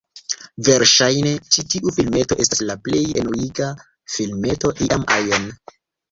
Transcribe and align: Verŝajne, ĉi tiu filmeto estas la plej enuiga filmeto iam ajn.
Verŝajne, 0.67 1.33
ĉi 1.55 1.65
tiu 1.73 1.91
filmeto 1.97 2.37
estas 2.45 2.61
la 2.69 2.75
plej 2.87 3.01
enuiga 3.23 3.67
filmeto 4.15 4.73
iam 4.87 5.05
ajn. 5.17 5.47